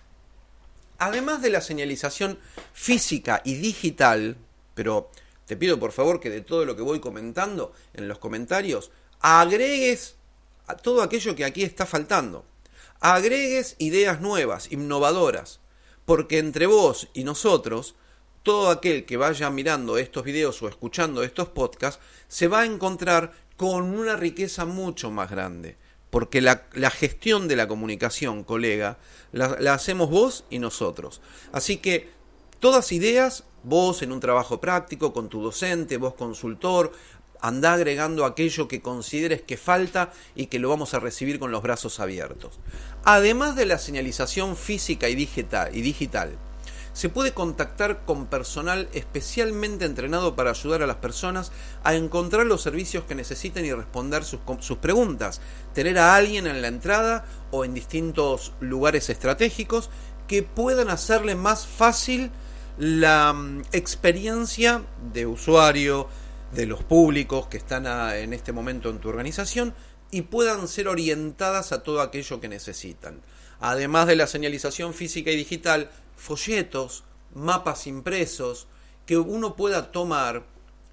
además 0.97 1.41
de 1.41 1.49
la 1.49 1.59
señalización 1.59 2.39
física 2.73 3.41
y 3.43 3.55
digital, 3.55 4.37
pero 4.75 5.11
te 5.45 5.57
pido 5.57 5.77
por 5.77 5.91
favor 5.91 6.21
que 6.21 6.29
de 6.29 6.39
todo 6.39 6.63
lo 6.63 6.77
que 6.77 6.81
voy 6.81 7.01
comentando 7.01 7.73
en 7.93 8.07
los 8.07 8.19
comentarios, 8.19 8.91
agregues 9.19 10.15
a 10.67 10.77
todo 10.77 11.01
aquello 11.01 11.35
que 11.35 11.43
aquí 11.43 11.63
está 11.63 11.85
faltando. 11.85 12.45
Agregues 13.01 13.75
ideas 13.77 14.21
nuevas, 14.21 14.71
innovadoras, 14.71 15.59
porque 16.05 16.37
entre 16.37 16.65
vos 16.65 17.09
y 17.13 17.25
nosotros, 17.25 17.95
todo 18.41 18.69
aquel 18.69 19.05
que 19.05 19.17
vaya 19.17 19.49
mirando 19.49 19.97
estos 19.97 20.23
videos 20.23 20.61
o 20.61 20.69
escuchando 20.69 21.23
estos 21.23 21.49
podcasts, 21.49 22.01
se 22.29 22.47
va 22.47 22.61
a 22.61 22.65
encontrar 22.65 23.33
con 23.57 23.83
una 23.83 24.15
riqueza 24.15 24.65
mucho 24.65 25.11
más 25.11 25.29
grande. 25.29 25.77
Porque 26.15 26.39
la, 26.39 26.63
gestión 26.91 27.49
de 27.49 27.57
la 27.57 27.67
comunicación, 27.67 28.45
colega, 28.45 28.97
la, 29.33 29.73
hacemos 29.73 30.09
vos 30.09 30.45
y 30.49 30.59
nosotros. 30.59 31.19
Así 31.51 31.75
que 31.75 32.09
todas 32.61 32.93
ideas, 32.93 33.43
vos 33.63 34.01
en 34.01 34.13
un 34.13 34.21
trabajo 34.21 34.61
práctico, 34.61 35.11
con 35.11 35.27
tu 35.27 35.43
docente, 35.43 35.97
vos 35.97 36.13
consultor, 36.13 36.93
anda 37.41 37.73
agregando 37.73 38.23
aquello 38.23 38.69
que 38.69 38.81
consideres 38.81 39.41
que 39.41 39.57
falta 39.57 40.13
y 40.35 40.45
que 40.45 40.57
lo 40.57 40.69
vamos 40.69 40.93
a 40.93 41.01
recibir 41.01 41.37
con 41.37 41.51
los 41.51 41.61
brazos 41.61 41.99
abiertos. 41.99 42.61
Además 43.03 43.57
de 43.57 43.65
la 43.65 43.77
señalización 43.77 44.55
física 44.55 45.09
y 45.09 45.15
digital 45.15 46.37
se 46.95 47.09
puede 47.09 47.33
contactar 47.33 48.05
con 48.05 48.27
personal 48.27 48.87
especialmente 48.93 49.83
entrenado 49.83 50.37
para 50.37 50.51
ayudar 50.51 50.81
a 50.81 50.87
las 50.87 50.95
personas 50.95 51.51
a 51.83 51.93
encontrar 51.93 52.45
los 52.45 52.61
servicios 52.61 53.03
que 53.03 53.15
necesiten 53.15 53.65
y 53.65 53.73
responder 53.73 54.23
sus, 54.23 54.39
preguntas. 54.77 55.41
Tener 55.73 55.99
a 55.99 56.15
alguien 56.15 56.47
en 56.47 56.61
la 56.61 56.69
entrada 56.69 57.25
o 57.51 57.65
en 57.65 57.73
distintos 57.73 58.53
lugares 58.61 59.09
estratégicos 59.09 59.89
que 60.29 60.41
puedan 60.41 60.87
hacerle 60.87 61.35
más 61.35 61.67
fácil 61.67 62.31
la 62.77 63.33
mm, 63.33 63.63
experiencia 63.73 64.81
de 65.11 65.25
usuario, 65.25 66.07
de 66.53 66.65
los 66.65 66.81
públicos 66.81 67.47
que 67.47 67.57
están 67.57 67.87
en 68.15 68.31
este 68.31 68.53
momento 68.53 68.89
en 68.89 68.99
tu 68.99 69.09
organización 69.09 69.73
y 70.11 70.21
puedan 70.21 70.69
ser 70.69 70.87
orientadas 70.87 71.73
a 71.73 71.83
todo 71.83 71.99
aquello 71.99 72.39
que 72.39 72.47
necesitan. 72.47 73.21
Además 73.59 74.07
de 74.07 74.15
la 74.15 74.27
señalización 74.27 74.93
física 74.93 75.31
y 75.31 75.35
digital, 75.35 75.89
folletos, 76.15 77.03
mapas 77.33 77.87
impresos, 77.87 78.67
que 79.05 79.17
uno 79.17 79.55
pueda 79.55 79.91
tomar 79.91 80.43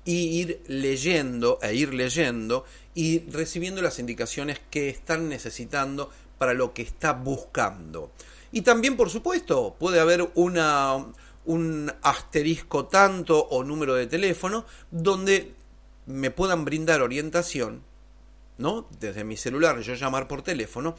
y 0.04 0.40
ir 0.40 0.62
leyendo 0.66 1.58
e 1.62 1.74
ir 1.74 1.94
leyendo 1.94 2.64
y 2.94 3.20
recibiendo 3.30 3.82
las 3.82 3.98
indicaciones 3.98 4.60
que 4.70 4.88
están 4.88 5.28
necesitando 5.28 6.10
para 6.38 6.54
lo 6.54 6.74
que 6.74 6.82
está 6.82 7.12
buscando. 7.12 8.10
Y 8.50 8.62
también, 8.62 8.96
por 8.96 9.10
supuesto, 9.10 9.76
puede 9.78 10.00
haber 10.00 10.30
una, 10.34 11.06
un 11.44 11.92
asterisco 12.02 12.86
tanto 12.86 13.38
o 13.38 13.64
número 13.64 13.94
de 13.94 14.06
teléfono 14.06 14.66
donde 14.90 15.54
me 16.06 16.30
puedan 16.30 16.64
brindar 16.64 17.00
orientación, 17.00 17.82
¿no? 18.58 18.88
Desde 18.98 19.24
mi 19.24 19.36
celular, 19.36 19.80
yo 19.80 19.94
llamar 19.94 20.28
por 20.28 20.42
teléfono, 20.42 20.96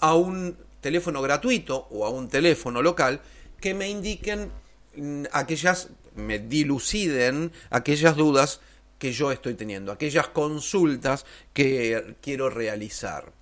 a 0.00 0.14
un 0.14 0.56
teléfono 0.80 1.22
gratuito 1.22 1.86
o 1.90 2.06
a 2.06 2.10
un 2.10 2.28
teléfono 2.28 2.82
local 2.82 3.20
que 3.60 3.74
me 3.74 3.88
indiquen 3.88 4.50
mm, 4.96 5.24
aquellas, 5.32 5.88
me 6.14 6.38
diluciden 6.38 7.52
aquellas 7.70 8.16
dudas 8.16 8.60
que 8.98 9.12
yo 9.12 9.32
estoy 9.32 9.54
teniendo, 9.54 9.92
aquellas 9.92 10.28
consultas 10.28 11.26
que 11.52 12.16
quiero 12.20 12.50
realizar. 12.50 13.32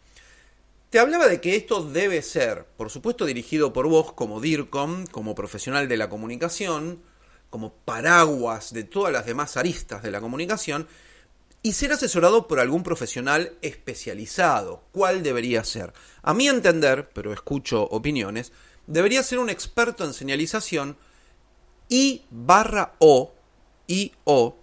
Te 0.91 0.99
hablaba 0.99 1.27
de 1.27 1.41
que 1.41 1.57
esto 1.57 1.83
debe 1.83 2.23
ser, 2.23 2.67
por 2.77 2.91
supuesto, 2.91 3.25
dirigido 3.25 3.73
por 3.73 3.89
vos 3.89 4.13
como 4.13 4.41
DIRCOM, 4.41 5.07
como 5.07 5.35
profesional 5.35 5.89
de 5.89 5.97
la 5.97 6.09
comunicación, 6.09 7.01
como 7.51 7.73
paraguas 7.73 8.73
de 8.73 8.85
todas 8.85 9.13
las 9.13 9.27
demás 9.27 9.57
aristas 9.57 10.03
de 10.03 10.11
la 10.11 10.21
comunicación, 10.21 10.87
y 11.65 11.73
ser 11.73 11.93
asesorado 11.93 12.47
por 12.47 12.61
algún 12.61 12.83
profesional 12.83 13.55
especializado. 13.63 14.85
¿Cuál 14.93 15.23
debería 15.23 15.65
ser? 15.65 15.93
A 16.23 16.35
mi 16.35 16.47
entender, 16.47 17.09
pero 17.15 17.33
escucho 17.33 17.83
opiniones, 17.83 18.53
debería 18.87 19.23
ser 19.23 19.39
un 19.39 19.51
experto 19.51 20.05
en 20.05 20.13
señalización 20.13 20.97
y 21.89 22.23
barra 22.31 22.95
o, 22.99 23.33
y 23.87 24.13
o, 24.25 24.57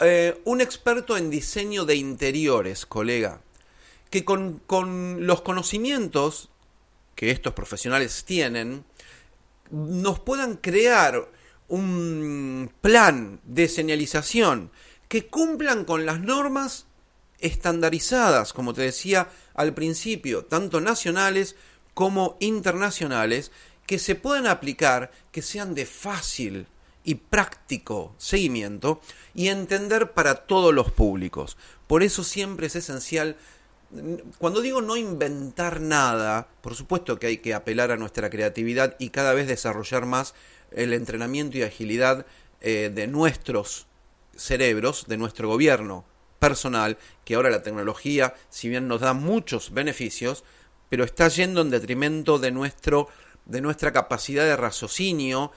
eh, 0.00 0.40
un 0.44 0.60
experto 0.60 1.16
en 1.16 1.30
diseño 1.30 1.84
de 1.84 1.96
interiores, 1.96 2.86
colega 2.86 3.40
que 4.10 4.24
con, 4.24 4.60
los 5.26 5.40
conocimientos 5.42 6.50
que 7.14 7.30
estos 7.30 7.54
profesionales 7.54 8.24
tienen, 8.24 8.84
nos 9.70 10.18
puedan 10.18 10.56
crear 10.56 11.30
un 11.68 12.72
plan 12.80 13.40
de 13.44 13.68
señalización 13.68 14.72
que 15.08 15.26
cumplan 15.26 15.84
con 15.84 16.06
las 16.06 16.20
normas 16.20 16.86
estandarizadas, 17.38 18.52
como 18.52 18.74
te 18.74 18.82
decía 18.82 19.28
al 19.54 19.72
principio, 19.74 20.44
tanto 20.44 20.80
nacionales 20.80 21.56
como 21.94 22.36
internacionales, 22.40 23.50
que 23.86 23.98
se 23.98 24.14
puedan 24.14 24.46
aplicar, 24.46 25.10
que 25.32 25.42
sean 25.42 25.74
de 25.74 25.86
fácil 25.86 26.66
y 27.02 27.16
práctico 27.16 28.14
seguimiento 28.18 29.00
y 29.34 29.48
entender 29.48 30.12
para 30.12 30.46
todos 30.46 30.74
los 30.74 30.92
públicos. 30.92 31.56
Por 31.86 32.02
eso 32.02 32.22
siempre 32.22 32.66
es 32.68 32.76
esencial 32.76 33.36
cuando 34.38 34.60
digo 34.60 34.82
no 34.82 34.96
inventar 34.96 35.80
nada, 35.80 36.46
por 36.60 36.76
supuesto 36.76 37.18
que 37.18 37.26
hay 37.26 37.38
que 37.38 37.54
apelar 37.54 37.90
a 37.90 37.96
nuestra 37.96 38.30
creatividad 38.30 38.94
y 39.00 39.10
cada 39.10 39.34
vez 39.34 39.48
desarrollar 39.48 40.06
más 40.06 40.34
el 40.70 40.92
entrenamiento 40.92 41.58
y 41.58 41.62
agilidad 41.62 42.24
eh, 42.60 42.92
de 42.94 43.08
nuestros 43.08 43.86
cerebros, 44.36 45.06
de 45.08 45.16
nuestro 45.16 45.48
gobierno 45.48 46.04
personal, 46.38 46.98
que 47.24 47.34
ahora 47.34 47.50
la 47.50 47.62
tecnología, 47.62 48.34
si 48.48 48.68
bien 48.68 48.86
nos 48.86 49.00
da 49.00 49.12
muchos 49.12 49.72
beneficios, 49.74 50.44
pero 50.90 51.04
está 51.04 51.28
yendo 51.28 51.62
en 51.62 51.70
detrimento 51.70 52.38
de 52.38 52.50
nuestro 52.50 53.08
de 53.46 53.60
nuestra 53.60 53.92
capacidad 53.92 54.44
de 54.44 54.56
raciocinio, 54.56 55.50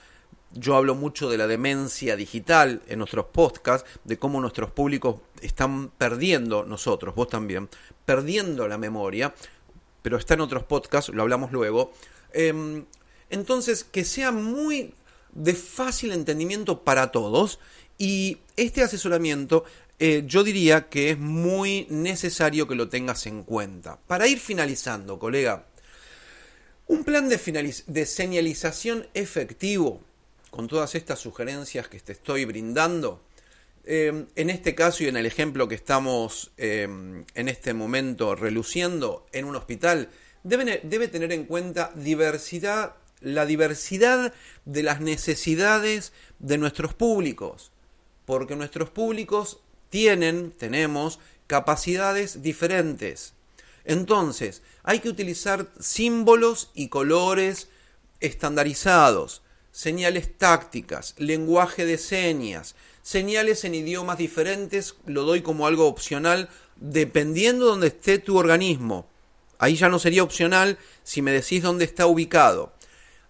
yo 0.52 0.76
hablo 0.76 0.94
mucho 0.94 1.28
de 1.28 1.38
la 1.38 1.46
demencia 1.46 2.16
digital 2.16 2.82
en 2.88 2.98
nuestros 2.98 3.26
podcasts, 3.26 3.88
de 4.04 4.18
cómo 4.18 4.40
nuestros 4.40 4.70
públicos 4.70 5.16
están 5.40 5.90
perdiendo, 5.90 6.64
nosotros, 6.64 7.14
vos 7.14 7.28
también, 7.28 7.68
perdiendo 8.04 8.66
la 8.68 8.78
memoria, 8.78 9.34
pero 10.02 10.16
está 10.16 10.34
en 10.34 10.40
otros 10.40 10.64
podcasts, 10.64 11.12
lo 11.12 11.22
hablamos 11.22 11.52
luego. 11.52 11.92
Em, 12.32 12.84
entonces, 13.30 13.84
que 13.84 14.04
sea 14.04 14.32
muy 14.32 14.94
de 15.32 15.54
fácil 15.54 16.12
entendimiento 16.12 16.82
para 16.82 17.10
todos 17.10 17.58
y 17.98 18.38
este 18.56 18.82
asesoramiento 18.82 19.64
eh, 19.98 20.24
yo 20.26 20.42
diría 20.42 20.88
que 20.88 21.10
es 21.10 21.18
muy 21.18 21.86
necesario 21.88 22.66
que 22.66 22.74
lo 22.74 22.88
tengas 22.88 23.26
en 23.26 23.44
cuenta. 23.44 23.98
Para 24.06 24.26
ir 24.26 24.40
finalizando, 24.40 25.18
colega, 25.18 25.66
un 26.86 27.04
plan 27.04 27.28
de, 27.28 27.74
de 27.86 28.06
señalización 28.06 29.06
efectivo 29.14 30.02
con 30.50 30.68
todas 30.68 30.94
estas 30.94 31.18
sugerencias 31.18 31.88
que 31.88 31.98
te 31.98 32.12
estoy 32.12 32.44
brindando, 32.44 33.22
em, 33.84 34.26
en 34.36 34.50
este 34.50 34.74
caso 34.74 35.02
y 35.02 35.08
en 35.08 35.16
el 35.16 35.26
ejemplo 35.26 35.66
que 35.66 35.74
estamos 35.74 36.52
em, 36.56 37.24
en 37.34 37.48
este 37.48 37.74
momento 37.74 38.36
reluciendo 38.36 39.26
en 39.32 39.46
un 39.46 39.56
hospital, 39.56 40.10
debe, 40.44 40.80
debe 40.84 41.08
tener 41.08 41.32
en 41.32 41.44
cuenta 41.44 41.90
diversidad, 41.96 42.94
la 43.20 43.46
diversidad 43.46 44.32
de 44.64 44.82
las 44.82 45.00
necesidades 45.00 46.12
de 46.38 46.58
nuestros 46.58 46.94
públicos, 46.94 47.72
porque 48.24 48.54
nuestros 48.54 48.90
públicos 48.90 49.63
tienen, 49.94 50.50
tenemos 50.50 51.20
capacidades 51.46 52.42
diferentes. 52.42 53.32
Entonces, 53.84 54.60
hay 54.82 54.98
que 54.98 55.08
utilizar 55.08 55.70
símbolos 55.78 56.72
y 56.74 56.88
colores 56.88 57.68
estandarizados 58.18 59.42
señales 59.70 60.36
tácticas, 60.36 61.14
lenguaje 61.16 61.86
de 61.86 61.98
señas, 61.98 62.74
señales 63.02 63.64
en 63.64 63.76
idiomas 63.76 64.18
diferentes, 64.18 64.96
lo 65.06 65.22
doy 65.22 65.42
como 65.42 65.68
algo 65.68 65.86
opcional 65.86 66.48
dependiendo 66.74 67.66
de 67.66 67.70
donde 67.70 67.86
esté 67.86 68.18
tu 68.18 68.36
organismo. 68.36 69.08
Ahí 69.60 69.76
ya 69.76 69.88
no 69.88 70.00
sería 70.00 70.24
opcional 70.24 70.76
si 71.04 71.22
me 71.22 71.30
decís 71.30 71.62
dónde 71.62 71.84
está 71.84 72.08
ubicado. 72.08 72.72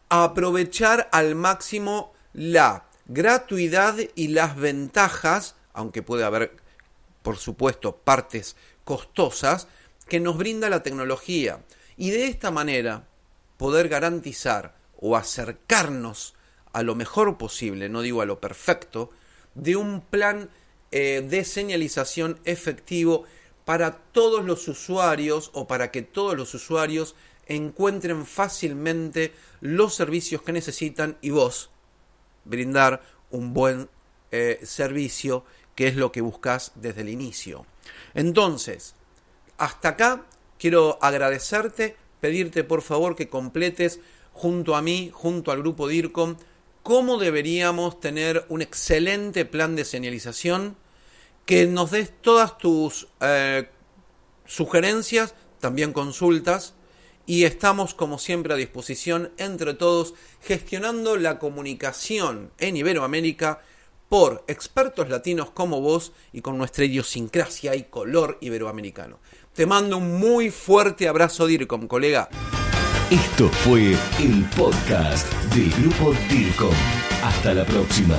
Aprovechar 0.08 1.10
al 1.12 1.34
máximo 1.34 2.14
la 2.32 2.86
gratuidad 3.04 3.96
y 4.14 4.28
las 4.28 4.56
ventajas, 4.56 5.56
aunque 5.74 6.02
puede 6.02 6.24
haber, 6.24 6.56
por 7.22 7.36
supuesto, 7.36 7.96
partes 7.96 8.56
costosas, 8.84 9.68
que 10.08 10.20
nos 10.20 10.38
brinda 10.38 10.70
la 10.70 10.82
tecnología. 10.82 11.62
Y 11.96 12.10
de 12.10 12.26
esta 12.26 12.50
manera 12.50 13.06
poder 13.56 13.88
garantizar 13.88 14.74
o 14.98 15.16
acercarnos 15.16 16.34
a 16.72 16.82
lo 16.82 16.94
mejor 16.94 17.36
posible, 17.38 17.88
no 17.88 18.02
digo 18.02 18.22
a 18.22 18.26
lo 18.26 18.40
perfecto, 18.40 19.10
de 19.54 19.76
un 19.76 20.00
plan 20.00 20.50
eh, 20.90 21.24
de 21.26 21.44
señalización 21.44 22.40
efectivo 22.44 23.24
para 23.64 23.92
todos 23.92 24.44
los 24.44 24.68
usuarios 24.68 25.50
o 25.54 25.66
para 25.66 25.90
que 25.90 26.02
todos 26.02 26.36
los 26.36 26.54
usuarios 26.54 27.14
encuentren 27.46 28.26
fácilmente 28.26 29.32
los 29.60 29.94
servicios 29.94 30.42
que 30.42 30.52
necesitan 30.52 31.16
y 31.20 31.30
vos 31.30 31.70
brindar 32.44 33.02
un 33.30 33.54
buen 33.54 33.88
eh, 34.30 34.60
servicio 34.64 35.44
que 35.74 35.88
es 35.88 35.96
lo 35.96 36.12
que 36.12 36.20
buscas 36.20 36.72
desde 36.74 37.02
el 37.02 37.08
inicio. 37.08 37.66
Entonces, 38.14 38.94
hasta 39.58 39.90
acá 39.90 40.26
quiero 40.58 40.98
agradecerte, 41.00 41.96
pedirte 42.20 42.64
por 42.64 42.82
favor 42.82 43.16
que 43.16 43.28
completes 43.28 44.00
junto 44.32 44.76
a 44.76 44.82
mí, 44.82 45.10
junto 45.12 45.52
al 45.52 45.58
grupo 45.58 45.88
DIRCOM, 45.88 46.36
cómo 46.82 47.18
deberíamos 47.18 48.00
tener 48.00 48.44
un 48.48 48.62
excelente 48.62 49.44
plan 49.44 49.76
de 49.76 49.84
señalización, 49.84 50.76
que 51.46 51.66
nos 51.66 51.90
des 51.90 52.12
todas 52.20 52.56
tus 52.58 53.08
eh, 53.20 53.68
sugerencias, 54.46 55.34
también 55.60 55.92
consultas 55.92 56.74
y 57.26 57.44
estamos 57.44 57.94
como 57.94 58.18
siempre 58.18 58.52
a 58.52 58.56
disposición 58.56 59.32
entre 59.38 59.74
todos 59.74 60.14
gestionando 60.42 61.16
la 61.16 61.38
comunicación 61.38 62.50
en 62.58 62.76
Iberoamérica 62.76 63.62
por 64.08 64.44
expertos 64.48 65.08
latinos 65.08 65.50
como 65.50 65.80
vos 65.80 66.12
y 66.32 66.40
con 66.40 66.58
nuestra 66.58 66.84
idiosincrasia 66.84 67.74
y 67.74 67.84
color 67.84 68.38
iberoamericano. 68.40 69.18
Te 69.54 69.66
mando 69.66 69.98
un 69.98 70.18
muy 70.18 70.50
fuerte 70.50 71.08
abrazo 71.08 71.46
DIRCOM, 71.46 71.86
colega. 71.86 72.28
Esto 73.10 73.48
fue 73.48 73.92
el 74.18 74.44
podcast 74.56 75.32
del 75.54 75.70
grupo 75.70 76.14
DIRCOM. 76.28 76.74
Hasta 77.22 77.54
la 77.54 77.64
próxima. 77.64 78.18